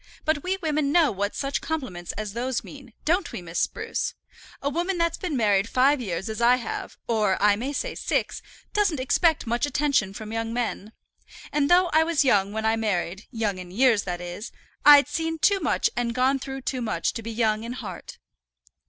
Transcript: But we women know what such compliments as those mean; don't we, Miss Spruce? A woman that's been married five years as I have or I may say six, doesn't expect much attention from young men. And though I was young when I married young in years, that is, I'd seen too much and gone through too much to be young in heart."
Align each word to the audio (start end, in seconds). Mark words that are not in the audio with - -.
But 0.25 0.41
we 0.41 0.57
women 0.63 0.91
know 0.91 1.11
what 1.11 1.35
such 1.35 1.61
compliments 1.61 2.11
as 2.13 2.33
those 2.33 2.63
mean; 2.63 2.93
don't 3.05 3.31
we, 3.31 3.39
Miss 3.39 3.59
Spruce? 3.59 4.15
A 4.59 4.67
woman 4.67 4.97
that's 4.97 5.15
been 5.15 5.37
married 5.37 5.69
five 5.69 6.01
years 6.01 6.27
as 6.27 6.41
I 6.41 6.55
have 6.55 6.97
or 7.07 7.39
I 7.39 7.55
may 7.55 7.71
say 7.71 7.93
six, 7.93 8.41
doesn't 8.73 8.99
expect 8.99 9.45
much 9.45 9.67
attention 9.67 10.15
from 10.15 10.33
young 10.33 10.51
men. 10.53 10.93
And 11.51 11.69
though 11.69 11.91
I 11.93 12.03
was 12.03 12.25
young 12.25 12.51
when 12.51 12.65
I 12.65 12.75
married 12.77 13.27
young 13.29 13.59
in 13.59 13.69
years, 13.69 14.01
that 14.05 14.21
is, 14.21 14.51
I'd 14.83 15.07
seen 15.07 15.37
too 15.37 15.59
much 15.59 15.87
and 15.95 16.15
gone 16.15 16.39
through 16.39 16.61
too 16.61 16.81
much 16.81 17.13
to 17.13 17.21
be 17.21 17.29
young 17.31 17.63
in 17.63 17.73
heart." 17.73 18.17